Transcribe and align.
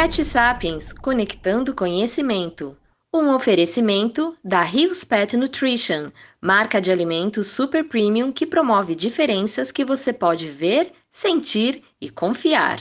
Vet 0.00 0.24
Sapiens 0.24 0.92
Conectando 0.92 1.74
Conhecimento. 1.74 2.76
Um 3.12 3.34
oferecimento 3.34 4.32
da 4.44 4.62
Rios 4.62 5.02
Pet 5.02 5.36
Nutrition, 5.36 6.12
marca 6.40 6.80
de 6.80 6.92
alimentos 6.92 7.48
super 7.48 7.82
premium 7.82 8.30
que 8.30 8.46
promove 8.46 8.94
diferenças 8.94 9.72
que 9.72 9.84
você 9.84 10.12
pode 10.12 10.48
ver, 10.48 10.92
sentir 11.10 11.82
e 12.00 12.08
confiar. 12.08 12.78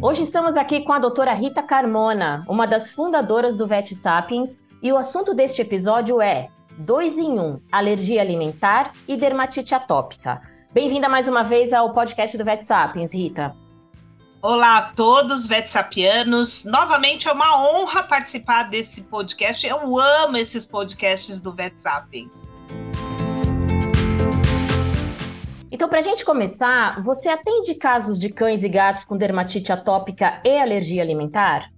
Hoje 0.00 0.22
estamos 0.22 0.56
aqui 0.56 0.84
com 0.84 0.92
a 0.92 1.00
doutora 1.00 1.34
Rita 1.34 1.64
Carmona, 1.64 2.46
uma 2.48 2.66
das 2.66 2.92
fundadoras 2.92 3.56
do 3.56 3.66
Vet 3.66 3.96
Sapiens, 3.96 4.60
e 4.80 4.92
o 4.92 4.96
assunto 4.96 5.34
deste 5.34 5.60
episódio 5.60 6.22
é 6.22 6.50
2 6.78 7.18
em 7.18 7.38
1, 7.38 7.40
um, 7.40 7.60
alergia 7.70 8.20
alimentar 8.20 8.92
e 9.06 9.16
dermatite 9.16 9.74
atópica. 9.74 10.40
Bem-vinda 10.72 11.08
mais 11.08 11.28
uma 11.28 11.42
vez 11.42 11.72
ao 11.72 11.92
podcast 11.92 12.36
do 12.38 12.44
Vet 12.44 12.62
Sapiens, 12.62 13.12
Rita. 13.12 13.54
Olá 14.40 14.78
a 14.78 14.82
todos, 14.82 15.46
vetsapianos. 15.46 16.64
Novamente 16.64 17.28
é 17.28 17.32
uma 17.32 17.62
honra 17.62 18.02
participar 18.02 18.64
desse 18.64 19.02
podcast. 19.02 19.64
Eu 19.66 19.98
amo 19.98 20.36
esses 20.36 20.66
podcasts 20.66 21.40
do 21.42 21.52
Vet 21.52 21.76
Sapiens. 21.76 22.32
Então, 25.70 25.88
para 25.88 25.98
a 25.98 26.02
gente 26.02 26.24
começar, 26.24 27.00
você 27.02 27.28
atende 27.28 27.74
casos 27.74 28.18
de 28.18 28.30
cães 28.30 28.64
e 28.64 28.68
gatos 28.68 29.04
com 29.04 29.16
dermatite 29.16 29.72
atópica 29.72 30.40
e 30.44 30.58
alergia 30.58 31.02
alimentar? 31.02 31.70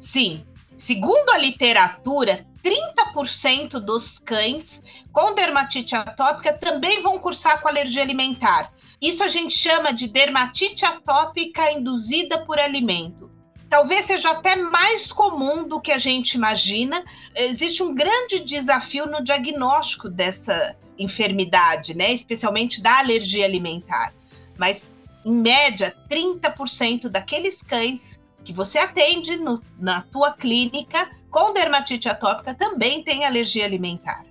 Sim. 0.00 0.44
Segundo 0.76 1.30
a 1.30 1.38
literatura, 1.38 2.44
30% 2.64 3.78
dos 3.78 4.18
cães 4.18 4.82
com 5.12 5.34
dermatite 5.34 5.94
atópica 5.94 6.52
também 6.52 7.02
vão 7.02 7.18
cursar 7.18 7.60
com 7.60 7.68
alergia 7.68 8.02
alimentar. 8.02 8.72
Isso 9.00 9.22
a 9.22 9.28
gente 9.28 9.54
chama 9.54 9.92
de 9.92 10.08
dermatite 10.08 10.86
atópica 10.86 11.70
induzida 11.70 12.42
por 12.46 12.58
alimento. 12.58 13.30
Talvez 13.68 14.06
seja 14.06 14.30
até 14.30 14.56
mais 14.56 15.12
comum 15.12 15.68
do 15.68 15.80
que 15.80 15.92
a 15.92 15.98
gente 15.98 16.34
imagina. 16.34 17.04
Existe 17.34 17.82
um 17.82 17.94
grande 17.94 18.40
desafio 18.40 19.06
no 19.06 19.22
diagnóstico 19.22 20.08
dessa 20.08 20.76
enfermidade, 20.98 21.94
né? 21.94 22.12
Especialmente 22.12 22.80
da 22.80 22.98
alergia 22.98 23.44
alimentar. 23.44 24.14
Mas, 24.56 24.90
em 25.24 25.34
média, 25.34 25.94
30% 26.08 27.08
daqueles 27.08 27.60
cães 27.62 28.18
que 28.44 28.52
você 28.52 28.78
atende 28.78 29.36
no, 29.36 29.62
na 29.78 30.02
tua 30.02 30.32
clínica 30.32 31.08
com 31.30 31.52
dermatite 31.52 32.08
atópica 32.08 32.54
também 32.54 33.02
tem 33.02 33.24
alergia 33.24 33.64
alimentar. 33.64 34.24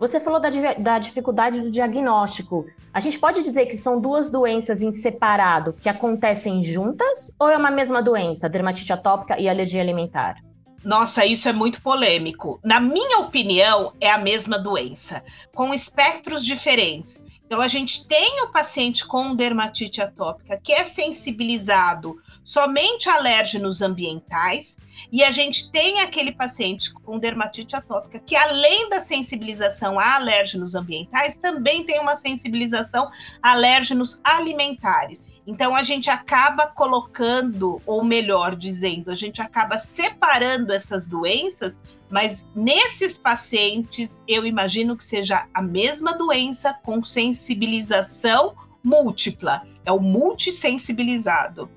Você 0.00 0.18
falou 0.18 0.40
da, 0.40 0.48
da, 0.78 0.98
dificuldade 0.98 1.60
do 1.60 1.70
diagnóstico. 1.70 2.66
A 2.92 3.00
gente 3.00 3.18
pode 3.18 3.42
dizer 3.42 3.66
que 3.66 3.76
são 3.76 4.00
duas 4.00 4.30
doenças 4.30 4.82
em 4.82 4.90
separado 4.90 5.74
que 5.74 5.90
acontecem 5.90 6.62
juntas 6.62 7.30
ou 7.38 7.50
é 7.50 7.56
uma 7.56 7.70
mesma 7.70 8.02
doença, 8.02 8.48
dermatite 8.48 8.92
atópica 8.92 9.38
e 9.38 9.46
alergia 9.46 9.82
alimentar? 9.82 10.36
Nossa, 10.82 11.26
isso 11.26 11.46
é 11.48 11.52
muito 11.52 11.82
polêmico. 11.82 12.58
Na 12.64 12.80
minha 12.80 13.18
opinião, 13.18 13.92
é 14.00 14.10
a 14.10 14.16
mesma 14.16 14.58
doença, 14.58 15.22
com 15.54 15.74
espectros 15.74 16.42
diferentes. 16.42 17.20
Então, 17.50 17.60
a 17.60 17.66
gente 17.66 18.06
tem 18.06 18.44
o 18.44 18.52
paciente 18.52 19.04
com 19.04 19.34
dermatite 19.34 20.00
atópica 20.00 20.56
que 20.56 20.72
é 20.72 20.84
sensibilizado 20.84 22.22
somente 22.44 23.08
a 23.08 23.16
alérgenos 23.16 23.82
ambientais, 23.82 24.78
e 25.10 25.24
a 25.24 25.32
gente 25.32 25.68
tem 25.72 26.00
aquele 26.00 26.30
paciente 26.30 26.94
com 26.94 27.18
dermatite 27.18 27.74
atópica 27.74 28.20
que, 28.20 28.36
além 28.36 28.88
da 28.88 29.00
sensibilização 29.00 29.98
a 29.98 30.14
alérgenos 30.14 30.76
ambientais, 30.76 31.34
também 31.34 31.82
tem 31.82 31.98
uma 31.98 32.14
sensibilização 32.14 33.10
a 33.42 33.50
alérgenos 33.50 34.20
alimentares. 34.22 35.26
Então, 35.50 35.74
a 35.74 35.82
gente 35.82 36.08
acaba 36.08 36.66
colocando, 36.66 37.82
ou 37.84 38.04
melhor 38.04 38.54
dizendo, 38.54 39.10
a 39.10 39.14
gente 39.14 39.42
acaba 39.42 39.78
separando 39.78 40.72
essas 40.72 41.08
doenças 41.08 41.76
mas 42.10 42.44
nesses 42.56 43.16
pacientes, 43.16 44.10
eu 44.26 44.44
imagino 44.44 44.96
que 44.96 45.04
seja 45.04 45.46
a 45.54 45.62
mesma 45.62 46.12
doença 46.12 46.74
com 46.74 47.02
sensibilização 47.04 48.56
múltipla. 48.82 49.62
É 49.84 49.92
o 49.92 50.00
multissensibilizado. 50.00 51.70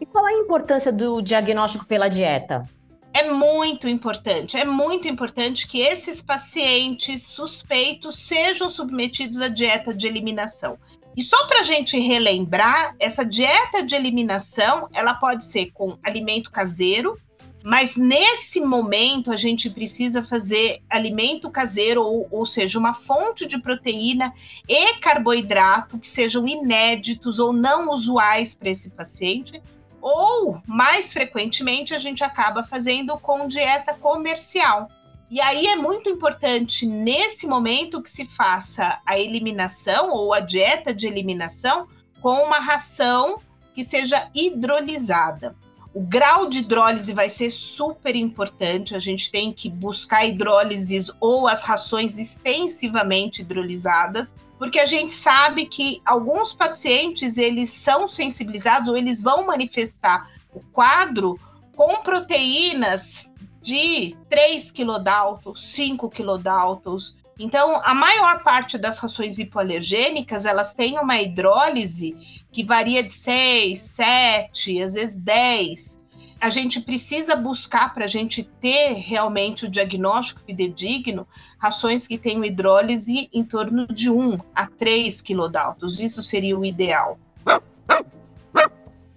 E 0.00 0.06
qual 0.06 0.26
é 0.28 0.32
a 0.32 0.38
importância 0.38 0.92
do 0.92 1.20
diagnóstico 1.20 1.84
pela 1.84 2.08
dieta? 2.08 2.64
É 3.12 3.28
muito 3.28 3.88
importante, 3.88 4.56
é 4.56 4.64
muito 4.64 5.08
importante 5.08 5.66
que 5.66 5.80
esses 5.80 6.22
pacientes 6.22 7.26
suspeitos 7.26 8.14
sejam 8.14 8.68
submetidos 8.68 9.40
à 9.42 9.48
dieta 9.48 9.92
de 9.92 10.06
eliminação. 10.06 10.78
E 11.16 11.22
só 11.22 11.46
para 11.46 11.60
a 11.60 11.64
gente 11.64 11.98
relembrar, 11.98 12.94
essa 12.98 13.24
dieta 13.24 13.82
de 13.82 13.94
eliminação, 13.94 14.88
ela 14.92 15.14
pode 15.14 15.44
ser 15.44 15.70
com 15.72 15.98
alimento 16.02 16.50
caseiro, 16.50 17.18
mas 17.62 17.94
nesse 17.94 18.60
momento 18.60 19.30
a 19.30 19.36
gente 19.36 19.68
precisa 19.68 20.22
fazer 20.22 20.82
alimento 20.88 21.50
caseiro, 21.50 22.02
ou, 22.02 22.26
ou 22.30 22.46
seja, 22.46 22.78
uma 22.78 22.94
fonte 22.94 23.46
de 23.46 23.60
proteína 23.60 24.32
e 24.68 24.94
carboidrato 24.94 25.98
que 25.98 26.08
sejam 26.08 26.46
inéditos 26.48 27.38
ou 27.38 27.52
não 27.52 27.90
usuais 27.90 28.54
para 28.54 28.70
esse 28.70 28.90
paciente, 28.90 29.60
ou 30.00 30.58
mais 30.66 31.12
frequentemente 31.12 31.94
a 31.94 31.98
gente 31.98 32.24
acaba 32.24 32.62
fazendo 32.62 33.18
com 33.18 33.46
dieta 33.46 33.92
comercial. 33.92 34.88
E 35.30 35.40
aí 35.40 35.68
é 35.68 35.76
muito 35.76 36.10
importante 36.10 36.84
nesse 36.84 37.46
momento 37.46 38.02
que 38.02 38.10
se 38.10 38.26
faça 38.26 39.00
a 39.06 39.16
eliminação 39.16 40.10
ou 40.10 40.34
a 40.34 40.40
dieta 40.40 40.92
de 40.92 41.06
eliminação 41.06 41.86
com 42.20 42.42
uma 42.42 42.58
ração 42.58 43.38
que 43.72 43.84
seja 43.84 44.28
hidrolisada. 44.34 45.54
O 45.94 46.00
grau 46.00 46.48
de 46.48 46.58
hidrólise 46.58 47.12
vai 47.12 47.28
ser 47.28 47.52
super 47.52 48.16
importante. 48.16 48.96
A 48.96 48.98
gente 48.98 49.30
tem 49.30 49.52
que 49.52 49.70
buscar 49.70 50.26
hidrólises 50.26 51.12
ou 51.20 51.46
as 51.46 51.62
rações 51.62 52.18
extensivamente 52.18 53.42
hidrolizadas, 53.42 54.34
porque 54.58 54.80
a 54.80 54.86
gente 54.86 55.12
sabe 55.12 55.66
que 55.66 56.02
alguns 56.04 56.52
pacientes 56.52 57.38
eles 57.38 57.70
são 57.72 58.08
sensibilizados 58.08 58.88
ou 58.88 58.96
eles 58.96 59.22
vão 59.22 59.46
manifestar 59.46 60.28
o 60.52 60.58
quadro 60.58 61.38
com 61.76 62.02
proteínas 62.02 63.29
de 63.60 64.16
3 64.28 64.70
kilodaltons, 64.70 65.62
5 65.72 66.08
kilodaltons, 66.10 67.16
então, 67.42 67.80
a 67.82 67.94
maior 67.94 68.42
parte 68.42 68.76
das 68.76 68.98
rações 68.98 69.38
hipoalergênicas, 69.38 70.44
elas 70.44 70.74
têm 70.74 70.98
uma 70.98 71.22
hidrólise 71.22 72.14
que 72.52 72.62
varia 72.62 73.02
de 73.02 73.12
6, 73.12 73.80
7, 73.80 74.82
às 74.82 74.92
vezes 74.92 75.16
10. 75.16 75.98
A 76.38 76.50
gente 76.50 76.82
precisa 76.82 77.34
buscar 77.34 77.94
para 77.94 78.04
a 78.04 78.08
gente 78.08 78.44
ter 78.44 78.92
realmente 78.92 79.64
o 79.64 79.70
diagnóstico 79.70 80.42
fidedigno, 80.44 81.26
rações 81.58 82.06
que 82.06 82.18
tenham 82.18 82.44
hidrólise 82.44 83.30
em 83.32 83.42
torno 83.42 83.86
de 83.86 84.10
1 84.10 84.38
a 84.54 84.66
3 84.66 85.22
quilodaltos. 85.22 85.98
Isso 85.98 86.22
seria 86.22 86.58
o 86.58 86.64
ideal. 86.64 87.18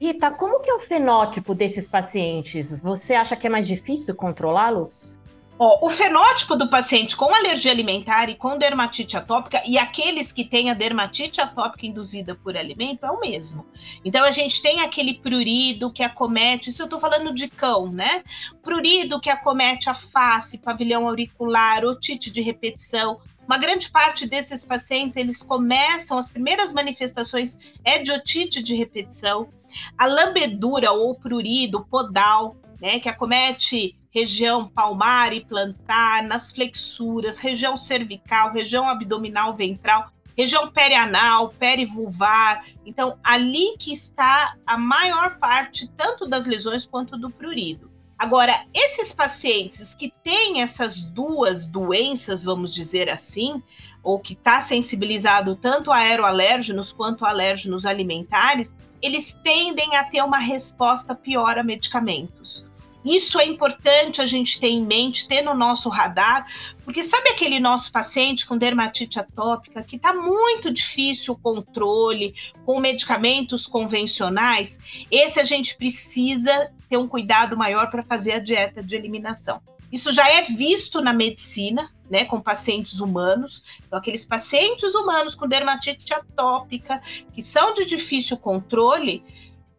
Rita, 0.04 0.30
como 0.32 0.60
que 0.60 0.70
é 0.70 0.74
o 0.74 0.82
fenótipo 0.82 1.56
desses 1.56 1.88
pacientes? 1.88 2.78
Você 2.80 3.16
acha 3.16 3.38
que 3.38 3.48
é 3.48 3.50
mais 3.50 3.66
difícil 3.66 4.14
controlá-los? 4.14 5.18
Ó, 5.58 5.86
o 5.86 5.90
fenótipo 5.90 6.58
do 6.58 6.68
paciente 6.68 7.16
com 7.16 7.34
alergia 7.34 7.72
alimentar 7.72 8.28
e 8.28 8.36
com 8.36 8.58
dermatite 8.58 9.16
atópica 9.16 9.64
e 9.66 9.78
aqueles 9.78 10.30
que 10.30 10.44
têm 10.44 10.70
a 10.70 10.74
dermatite 10.74 11.40
atópica 11.40 11.86
induzida 11.86 12.36
por 12.36 12.58
alimento 12.58 13.06
é 13.06 13.12
o 13.12 13.20
mesmo. 13.22 13.66
Então 14.04 14.26
a 14.26 14.32
gente 14.32 14.62
tem 14.62 14.82
aquele 14.82 15.14
prurido 15.14 15.90
que 15.90 16.04
acomete, 16.04 16.70
isso 16.70 16.84
eu 16.84 16.90
tô 16.90 17.00
falando 17.00 17.34
de 17.34 17.48
cão, 17.48 17.90
né? 17.90 18.24
Prurido 18.62 19.22
que 19.22 19.30
acomete 19.30 19.90
a 19.90 19.94
face, 19.94 20.58
pavilhão 20.58 21.08
auricular, 21.08 21.86
otite 21.86 22.30
de 22.30 22.42
repetição. 22.42 23.22
Uma 23.46 23.58
grande 23.58 23.92
parte 23.92 24.28
desses 24.28 24.64
pacientes, 24.64 25.18
eles 25.18 25.44
começam, 25.44 26.18
as 26.18 26.30
primeiras 26.30 26.72
manifestações 26.72 27.58
é 27.84 28.00
de 28.00 28.12
otite 28.12 28.64
de 28.64 28.74
repetição, 28.74 29.50
a 29.98 30.06
lambedura 30.06 30.92
ou 30.92 31.16
prurido 31.16 31.86
podal, 31.86 32.56
né, 32.80 33.00
que 33.00 33.10
acomete 33.10 33.98
região 34.12 34.68
palmar 34.68 35.34
e 35.34 35.44
plantar, 35.44 36.24
nas 36.24 36.52
flexuras, 36.52 37.40
região 37.40 37.76
cervical, 37.76 38.52
região 38.52 38.88
abdominal 38.88 39.56
ventral, 39.56 40.12
região 40.38 40.72
perianal, 40.72 41.50
perivulvar. 41.50 42.66
Então, 42.86 43.18
ali 43.24 43.76
que 43.78 43.92
está 43.92 44.56
a 44.66 44.78
maior 44.78 45.38
parte 45.38 45.90
tanto 45.98 46.28
das 46.28 46.46
lesões 46.46 46.86
quanto 46.86 47.18
do 47.18 47.30
prurido. 47.30 47.92
Agora, 48.18 48.66
esses 48.74 49.12
pacientes 49.12 49.94
que 49.96 50.14
têm 50.24 50.62
essas 50.62 51.04
duas 51.04 51.68
doenças, 51.68 52.44
vamos 52.44 52.74
dizer 52.74 53.10
assim, 53.10 53.62
ou 54.02 54.20
que 54.20 54.34
está 54.34 54.62
sensibilizado 54.62 55.56
tanto 55.56 55.92
a 55.92 55.98
aeroalérgenos 55.98 56.94
quanto 56.94 57.26
a 57.26 57.30
alérgenos 57.30 57.86
alimentares, 57.86 58.74
eles 59.02 59.38
tendem 59.44 59.96
a 59.96 60.04
ter 60.06 60.22
uma 60.22 60.38
resposta 60.38 61.14
pior 61.14 61.58
a 61.58 61.64
medicamentos. 61.64 62.66
Isso 63.04 63.40
é 63.40 63.46
importante 63.46 64.22
a 64.22 64.26
gente 64.26 64.60
ter 64.60 64.68
em 64.68 64.86
mente, 64.86 65.28
ter 65.28 65.42
no 65.42 65.54
nosso 65.54 65.90
radar, 65.90 66.48
porque 66.84 67.04
sabe 67.04 67.30
aquele 67.30 67.60
nosso 67.60 67.92
paciente 67.92 68.46
com 68.46 68.58
dermatite 68.58 69.20
atópica 69.20 69.84
que 69.84 69.98
está 69.98 70.14
muito 70.14 70.72
difícil 70.72 71.34
o 71.34 71.38
controle 71.38 72.34
com 72.66 72.80
medicamentos 72.80 73.68
convencionais? 73.68 74.80
Esse 75.12 75.40
a 75.40 75.44
gente 75.44 75.76
precisa 75.76 76.72
ter 76.90 76.98
um 76.98 77.08
cuidado 77.08 77.58
maior 77.58 77.90
para 77.90 78.04
fazer 78.04 78.34
a 78.34 78.40
dieta 78.40 78.82
de 78.82 78.96
eliminação. 78.96 79.62
Isso 79.92 80.12
já 80.12 80.28
é 80.28 80.42
visto 80.42 81.02
na 81.02 81.14
medicina, 81.14 81.92
né, 82.10 82.26
com 82.26 82.42
pacientes 82.42 83.00
humanos. 83.00 83.64
Então, 83.86 84.00
aqueles 84.00 84.26
pacientes 84.26 84.96
humanos 84.96 85.36
com 85.36 85.48
dermatite 85.48 86.12
atópica, 86.12 87.00
que 87.32 87.44
são 87.44 87.74
de 87.74 87.86
difícil 87.86 88.36
controle, 88.36 89.24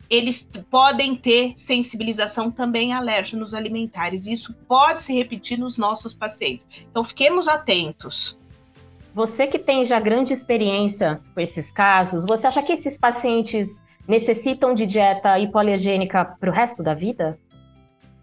eles 0.09 0.47
podem 0.71 1.15
ter 1.15 1.55
sensibilização 1.57 2.51
também 2.51 2.93
a 2.93 2.99
alérgenos 2.99 3.55
alimentares. 3.55 4.27
Isso 4.27 4.55
pode 4.69 5.03
se 5.03 5.15
repetir 5.15 5.59
nos 5.59 5.77
nossos 5.77 6.13
pacientes. 6.13 6.67
Então, 6.91 7.03
fiquemos 7.03 7.49
atentos. 7.49 8.39
Você 9.15 9.47
que 9.47 9.59
tem 9.59 9.85
já 9.85 10.01
grande 10.01 10.33
experiência 10.33 11.21
com 11.33 11.41
esses 11.41 11.71
casos, 11.71 12.27
você 12.27 12.47
acha 12.47 12.63
que 12.63 12.73
esses 12.73 12.99
pacientes 12.99 13.81
necessitam 14.07 14.75
de 14.75 14.87
dieta 14.87 15.39
hipoalergênica 15.39 16.25
para 16.25 16.51
o 16.51 16.53
resto 16.53 16.83
da 16.83 16.95
vida? 16.95 17.39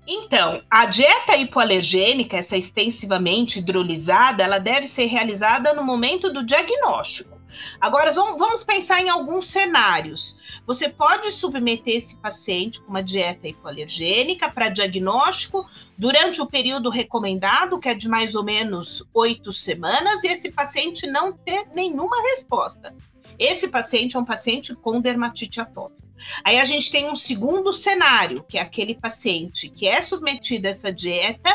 Então, 0.06 0.62
a 0.70 0.86
dieta 0.86 1.38
hipoalergênica, 1.38 2.36
essa 2.36 2.58
extensivamente 2.58 3.60
hidrolisada, 3.60 4.44
ela 4.44 4.60
deve 4.60 4.88
ser 4.88 5.06
realizada 5.06 5.74
no 5.74 5.84
momento 5.84 6.32
do 6.34 6.44
diagnóstico. 6.44 7.31
Agora, 7.80 8.12
vamos 8.12 8.64
pensar 8.64 9.02
em 9.02 9.10
alguns 9.10 9.48
cenários. 9.48 10.38
Você 10.66 10.90
pode 10.90 11.32
submeter 11.32 11.96
esse 11.96 12.16
paciente 12.16 12.80
com 12.82 12.90
uma 12.90 13.04
dieta 13.04 13.48
hipoalergênica 13.48 14.50
para 14.50 14.70
diagnóstico 14.70 15.66
durante 15.98 16.42
o 16.42 16.46
período 16.46 16.90
recomendado, 16.90 17.80
que 17.80 17.90
é 17.90 17.94
de 17.94 18.08
mais 18.08 18.36
ou 18.36 18.44
menos 18.44 19.04
oito 19.14 19.52
semanas, 19.52 20.24
e 20.24 20.28
esse 20.28 20.52
paciente 20.52 21.08
não 21.08 21.34
ter 21.34 21.68
nenhuma 21.74 22.22
resposta. 22.32 22.94
Esse 23.38 23.68
paciente 23.68 24.16
é 24.16 24.20
um 24.20 24.26
paciente 24.26 24.76
com 24.76 25.02
dermatite 25.02 25.60
atópica. 25.60 26.02
Aí 26.44 26.60
a 26.60 26.66
gente 26.66 26.92
tem 26.92 27.10
um 27.10 27.16
segundo 27.16 27.74
cenário, 27.74 28.44
que 28.48 28.58
é 28.58 28.62
aquele 28.62 28.96
paciente 28.96 29.70
que 29.70 29.88
é 29.88 30.02
submetido 30.02 30.68
a 30.68 30.70
essa 30.70 30.92
dieta 30.92 31.50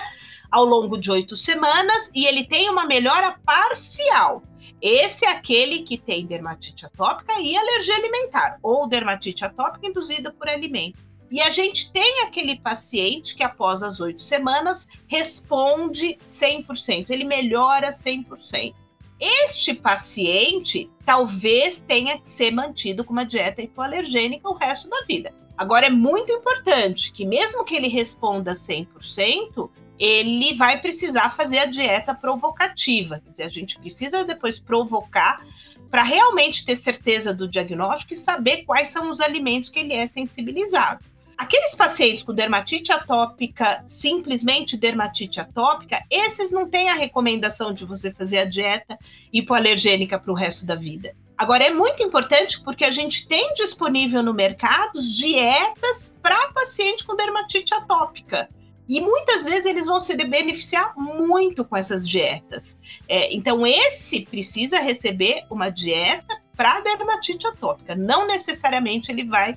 ao 0.56 0.64
longo 0.64 0.96
de 0.96 1.10
oito 1.10 1.36
semanas 1.36 2.10
e 2.14 2.24
ele 2.24 2.42
tem 2.42 2.70
uma 2.70 2.86
melhora 2.86 3.38
parcial. 3.44 4.42
Esse 4.80 5.26
é 5.26 5.30
aquele 5.30 5.82
que 5.82 5.98
tem 5.98 6.24
dermatite 6.24 6.86
atópica 6.86 7.38
e 7.38 7.54
alergia 7.54 7.94
alimentar, 7.94 8.58
ou 8.62 8.88
dermatite 8.88 9.44
atópica 9.44 9.86
induzida 9.86 10.32
por 10.32 10.48
alimento. 10.48 10.98
E 11.30 11.42
a 11.42 11.50
gente 11.50 11.92
tem 11.92 12.22
aquele 12.22 12.58
paciente 12.58 13.34
que, 13.34 13.42
após 13.42 13.82
as 13.82 14.00
oito 14.00 14.22
semanas, 14.22 14.88
responde 15.06 16.18
100%, 16.26 17.10
ele 17.10 17.24
melhora 17.24 17.90
100%. 17.90 18.74
Este 19.20 19.74
paciente 19.74 20.90
talvez 21.04 21.80
tenha 21.86 22.18
que 22.18 22.30
ser 22.30 22.50
mantido 22.50 23.04
com 23.04 23.12
uma 23.12 23.26
dieta 23.26 23.60
hipoalergênica 23.60 24.48
o 24.48 24.54
resto 24.54 24.88
da 24.88 25.04
vida. 25.06 25.34
Agora, 25.54 25.86
é 25.86 25.90
muito 25.90 26.32
importante 26.32 27.12
que, 27.12 27.26
mesmo 27.26 27.64
que 27.64 27.74
ele 27.74 27.88
responda 27.88 28.52
100%, 28.52 29.70
ele 29.98 30.54
vai 30.54 30.80
precisar 30.80 31.30
fazer 31.30 31.58
a 31.58 31.66
dieta 31.66 32.14
provocativa. 32.14 33.20
Quer 33.24 33.30
dizer, 33.30 33.42
a 33.44 33.48
gente 33.48 33.78
precisa 33.78 34.24
depois 34.24 34.58
provocar 34.58 35.44
para 35.90 36.02
realmente 36.02 36.64
ter 36.64 36.76
certeza 36.76 37.32
do 37.32 37.48
diagnóstico 37.48 38.12
e 38.12 38.16
saber 38.16 38.64
quais 38.64 38.88
são 38.88 39.08
os 39.10 39.20
alimentos 39.20 39.70
que 39.70 39.78
ele 39.78 39.94
é 39.94 40.06
sensibilizado. 40.06 41.04
Aqueles 41.36 41.74
pacientes 41.74 42.22
com 42.22 42.32
dermatite 42.32 42.90
atópica, 42.92 43.84
simplesmente 43.86 44.76
dermatite 44.76 45.38
atópica, 45.38 46.02
esses 46.10 46.50
não 46.50 46.68
têm 46.68 46.88
a 46.88 46.94
recomendação 46.94 47.74
de 47.74 47.84
você 47.84 48.10
fazer 48.10 48.38
a 48.38 48.44
dieta 48.46 48.98
hipoalergênica 49.30 50.18
para 50.18 50.32
o 50.32 50.34
resto 50.34 50.66
da 50.66 50.74
vida. 50.74 51.14
Agora, 51.36 51.64
é 51.64 51.70
muito 51.70 52.02
importante 52.02 52.62
porque 52.62 52.84
a 52.84 52.90
gente 52.90 53.28
tem 53.28 53.52
disponível 53.52 54.22
no 54.22 54.32
mercado 54.32 54.98
dietas 55.02 56.10
para 56.22 56.52
paciente 56.52 57.04
com 57.04 57.14
dermatite 57.14 57.74
atópica. 57.74 58.48
E 58.88 59.00
muitas 59.00 59.44
vezes 59.44 59.66
eles 59.66 59.86
vão 59.86 59.98
se 59.98 60.14
beneficiar 60.14 60.94
muito 60.96 61.64
com 61.64 61.76
essas 61.76 62.08
dietas. 62.08 62.78
É, 63.08 63.34
então, 63.34 63.66
esse 63.66 64.24
precisa 64.26 64.78
receber 64.78 65.44
uma 65.50 65.70
dieta 65.70 66.40
para 66.56 66.80
dermatite 66.80 67.46
atópica. 67.46 67.94
Não 67.94 68.26
necessariamente 68.26 69.10
ele 69.10 69.24
vai 69.24 69.56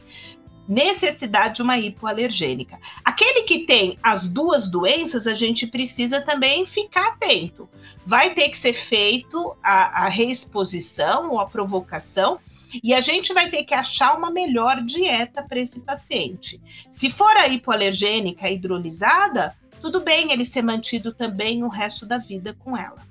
necessidade 0.69 1.55
de 1.55 1.61
uma 1.63 1.79
hipoalergênica. 1.79 2.79
Aquele 3.03 3.41
que 3.41 3.59
tem 3.65 3.97
as 4.03 4.27
duas 4.27 4.69
doenças, 4.69 5.25
a 5.25 5.33
gente 5.33 5.65
precisa 5.65 6.21
também 6.21 6.63
ficar 6.63 7.07
atento. 7.07 7.67
Vai 8.05 8.35
ter 8.35 8.49
que 8.49 8.57
ser 8.57 8.73
feito 8.73 9.57
a, 9.63 10.05
a 10.05 10.09
reexposição 10.09 11.31
ou 11.31 11.39
a 11.39 11.47
provocação 11.47 12.39
e 12.83 12.93
a 12.93 13.01
gente 13.01 13.33
vai 13.33 13.49
ter 13.49 13.63
que 13.63 13.73
achar 13.73 14.17
uma 14.17 14.31
melhor 14.31 14.81
dieta 14.81 15.43
para 15.43 15.59
esse 15.59 15.79
paciente. 15.79 16.61
Se 16.89 17.09
for 17.09 17.35
a 17.35 17.47
hipoalergênica 17.47 18.49
hidrolisada, 18.49 19.55
tudo 19.81 20.01
bem 20.01 20.31
ele 20.31 20.45
ser 20.45 20.61
mantido 20.61 21.13
também 21.13 21.63
o 21.63 21.69
resto 21.69 22.05
da 22.05 22.17
vida 22.17 22.55
com 22.59 22.75
ela. 22.75 23.07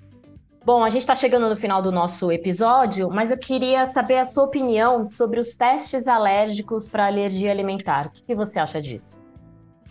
Bom, 0.64 0.84
a 0.84 0.90
gente 0.90 1.00
está 1.00 1.14
chegando 1.14 1.48
no 1.48 1.56
final 1.56 1.80
do 1.80 1.90
nosso 1.90 2.30
episódio, 2.30 3.08
mas 3.10 3.30
eu 3.30 3.38
queria 3.38 3.86
saber 3.86 4.18
a 4.18 4.24
sua 4.24 4.44
opinião 4.44 5.06
sobre 5.06 5.40
os 5.40 5.56
testes 5.56 6.06
alérgicos 6.06 6.86
para 6.86 7.06
alergia 7.06 7.50
alimentar. 7.50 8.08
O 8.08 8.10
que 8.10 8.34
você 8.34 8.60
acha 8.60 8.78
disso? 8.78 9.24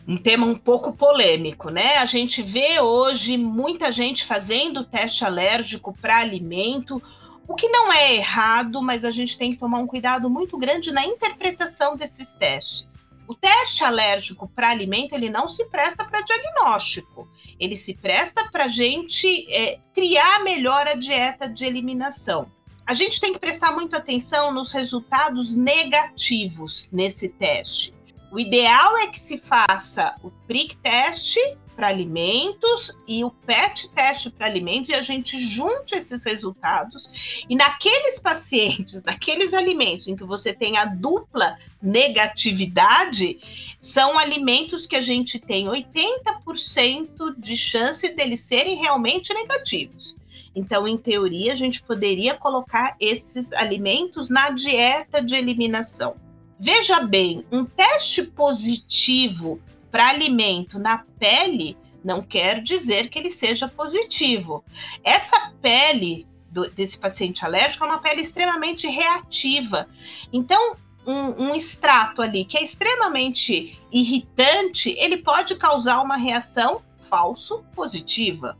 Um 0.07 0.17
tema 0.17 0.45
um 0.45 0.55
pouco 0.55 0.93
polêmico, 0.93 1.71
né? 1.71 1.97
A 1.97 2.05
gente 2.05 2.43
vê 2.43 2.79
hoje 2.79 3.37
muita 3.37 3.91
gente 3.91 4.23
fazendo 4.23 4.85
teste 4.85 5.25
alérgico 5.25 5.97
para 5.99 6.19
alimento 6.19 7.01
o 7.47 7.55
que 7.55 7.69
não 7.69 7.91
é 7.93 8.15
errado, 8.15 8.81
mas 8.81 9.05
a 9.05 9.11
gente 9.11 9.37
tem 9.37 9.51
que 9.51 9.57
tomar 9.57 9.79
um 9.79 9.87
cuidado 9.87 10.29
muito 10.29 10.57
grande 10.57 10.91
na 10.91 11.05
interpretação 11.05 11.95
desses 11.95 12.27
testes. 12.33 12.87
O 13.27 13.33
teste 13.33 13.83
alérgico 13.83 14.47
para 14.47 14.69
alimento 14.69 15.13
ele 15.13 15.29
não 15.29 15.47
se 15.47 15.65
presta 15.65 16.03
para 16.05 16.21
diagnóstico, 16.21 17.27
ele 17.59 17.75
se 17.75 17.93
presta 17.93 18.49
para 18.51 18.65
a 18.65 18.69
gente 18.69 19.51
é, 19.51 19.79
criar 19.93 20.43
melhor 20.43 20.87
a 20.87 20.93
dieta 20.93 21.47
de 21.47 21.65
eliminação. 21.65 22.51
A 22.85 22.93
gente 22.93 23.19
tem 23.19 23.33
que 23.33 23.39
prestar 23.39 23.71
muita 23.71 23.97
atenção 23.97 24.53
nos 24.53 24.71
resultados 24.71 25.55
negativos 25.55 26.89
nesse 26.91 27.27
teste. 27.27 27.96
O 28.31 28.39
ideal 28.39 28.97
é 28.97 29.07
que 29.07 29.19
se 29.19 29.37
faça 29.37 30.15
o 30.21 30.29
prick 30.45 30.75
teste 30.77 31.39
para 31.77 31.87
alimentos 31.87 32.91
e 33.07 33.23
o 33.23 33.29
PET 33.29 33.87
teste 33.89 34.31
para 34.31 34.47
alimentos 34.47 34.89
e 34.89 34.95
a 34.95 35.01
gente 35.03 35.37
junte 35.37 35.93
esses 35.93 36.25
resultados 36.25 37.45
e 37.47 37.55
naqueles 37.55 38.19
pacientes, 38.19 39.03
naqueles 39.03 39.53
alimentos 39.53 40.07
em 40.07 40.15
que 40.15 40.23
você 40.23 40.51
tem 40.51 40.75
a 40.75 40.85
dupla 40.85 41.55
negatividade, 41.79 43.39
são 43.79 44.17
alimentos 44.17 44.87
que 44.87 44.95
a 44.95 45.01
gente 45.01 45.39
tem 45.39 45.67
80% 45.67 47.35
de 47.37 47.55
chance 47.55 48.09
deles 48.09 48.39
serem 48.39 48.75
realmente 48.75 49.31
negativos. 49.31 50.17
Então, 50.55 50.87
em 50.87 50.97
teoria, 50.97 51.51
a 51.51 51.55
gente 51.55 51.83
poderia 51.83 52.33
colocar 52.33 52.95
esses 52.99 53.53
alimentos 53.53 54.31
na 54.31 54.49
dieta 54.49 55.21
de 55.21 55.35
eliminação. 55.35 56.26
Veja 56.59 56.99
bem, 57.01 57.45
um 57.51 57.63
teste 57.63 58.23
positivo 58.23 59.61
para 59.91 60.09
alimento 60.09 60.79
na 60.79 61.05
pele 61.19 61.77
não 62.03 62.21
quer 62.21 62.61
dizer 62.61 63.09
que 63.09 63.19
ele 63.19 63.29
seja 63.29 63.67
positivo. 63.67 64.63
Essa 65.03 65.51
pele 65.61 66.27
do, 66.49 66.69
desse 66.71 66.97
paciente 66.97 67.45
alérgico 67.45 67.83
é 67.83 67.87
uma 67.87 67.99
pele 67.99 68.21
extremamente 68.21 68.87
reativa. 68.87 69.87
Então, 70.31 70.77
um, 71.05 71.47
um, 71.47 71.55
extrato 71.55 72.21
ali 72.21 72.43
que 72.43 72.57
é 72.57 72.63
extremamente 72.63 73.79
irritante, 73.91 74.95
ele 74.97 75.17
pode 75.17 75.55
causar 75.55 76.01
uma 76.01 76.17
reação 76.17 76.81
falso 77.09 77.63
positiva. 77.75 78.57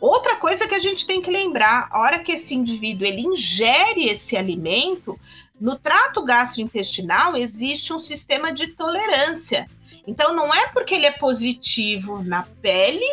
Outra 0.00 0.36
coisa 0.36 0.66
que 0.66 0.74
a 0.74 0.80
gente 0.80 1.06
tem 1.06 1.20
que 1.20 1.30
lembrar, 1.30 1.88
a 1.90 1.98
hora 1.98 2.20
que 2.20 2.32
esse 2.32 2.54
indivíduo 2.54 3.06
ele 3.06 3.20
ingere 3.20 4.08
esse 4.08 4.36
alimento, 4.36 5.18
no 5.60 5.76
trato 5.76 6.24
gastrointestinal 6.24 7.36
existe 7.36 7.92
um 7.92 7.98
sistema 7.98 8.50
de 8.50 8.68
tolerância. 8.68 9.68
Então, 10.06 10.34
não 10.34 10.52
é 10.54 10.68
porque 10.68 10.94
ele 10.94 11.04
é 11.04 11.10
positivo 11.10 12.22
na 12.24 12.44
pele 12.62 13.04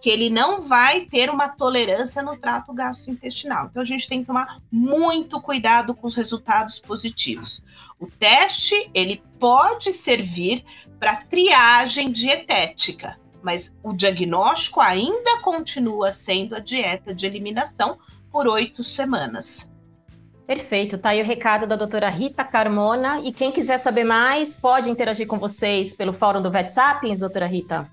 que 0.00 0.10
ele 0.10 0.28
não 0.28 0.60
vai 0.60 1.02
ter 1.02 1.30
uma 1.30 1.48
tolerância 1.48 2.20
no 2.24 2.36
trato 2.36 2.72
gastrointestinal. 2.72 3.68
Então, 3.70 3.80
a 3.80 3.84
gente 3.84 4.08
tem 4.08 4.20
que 4.20 4.26
tomar 4.26 4.58
muito 4.68 5.40
cuidado 5.40 5.94
com 5.94 6.08
os 6.08 6.16
resultados 6.16 6.80
positivos. 6.80 7.62
O 8.00 8.08
teste, 8.08 8.90
ele 8.92 9.22
pode 9.38 9.92
servir 9.92 10.64
para 10.98 11.22
triagem 11.22 12.10
dietética, 12.10 13.16
mas 13.42 13.72
o 13.82 13.92
diagnóstico 13.92 14.80
ainda 14.80 15.38
continua 15.40 16.10
sendo 16.12 16.54
a 16.54 16.58
dieta 16.60 17.14
de 17.14 17.26
eliminação 17.26 17.98
por 18.30 18.46
oito 18.46 18.82
semanas. 18.82 19.68
Perfeito, 20.46 20.98
tá 20.98 21.10
aí 21.10 21.22
o 21.22 21.24
recado 21.24 21.66
da 21.66 21.76
doutora 21.76 22.08
Rita 22.08 22.44
Carmona. 22.44 23.20
E 23.20 23.32
quem 23.32 23.52
quiser 23.52 23.78
saber 23.78 24.04
mais, 24.04 24.54
pode 24.54 24.90
interagir 24.90 25.26
com 25.26 25.38
vocês 25.38 25.94
pelo 25.94 26.12
fórum 26.12 26.42
do 26.42 26.50
VetSapiens, 26.50 27.20
doutora 27.20 27.46
Rita? 27.46 27.90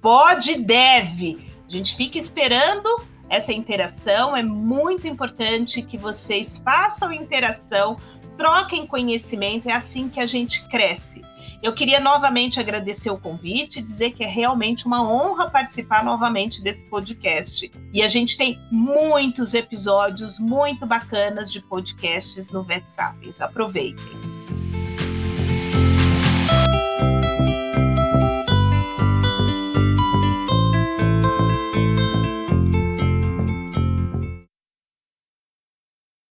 Pode 0.00 0.52
e 0.52 0.60
deve. 0.60 1.48
A 1.66 1.70
gente 1.70 1.96
fica 1.96 2.18
esperando 2.18 2.88
essa 3.28 3.52
interação. 3.52 4.36
É 4.36 4.42
muito 4.42 5.06
importante 5.06 5.82
que 5.82 5.96
vocês 5.96 6.58
façam 6.58 7.12
interação, 7.12 7.96
troquem 8.36 8.86
conhecimento. 8.86 9.68
É 9.68 9.72
assim 9.72 10.08
que 10.08 10.20
a 10.20 10.26
gente 10.26 10.66
cresce. 10.68 11.22
Eu 11.60 11.72
queria 11.72 11.98
novamente 11.98 12.60
agradecer 12.60 13.10
o 13.10 13.18
convite, 13.18 13.80
dizer 13.80 14.12
que 14.12 14.22
é 14.22 14.28
realmente 14.28 14.86
uma 14.86 15.02
honra 15.02 15.50
participar 15.50 16.04
novamente 16.04 16.62
desse 16.62 16.84
podcast. 16.84 17.70
E 17.92 18.00
a 18.00 18.08
gente 18.08 18.36
tem 18.36 18.60
muitos 18.70 19.54
episódios 19.54 20.38
muito 20.38 20.86
bacanas 20.86 21.50
de 21.50 21.60
podcasts 21.60 22.50
no 22.50 22.62
VetSapiens. 22.62 23.40
Aproveitem. 23.40 24.37